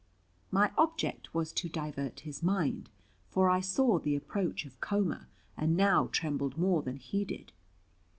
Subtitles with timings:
[0.49, 2.89] My object was to divert his mind,
[3.29, 7.51] for I saw the approach of coma, and now trembled more than he did.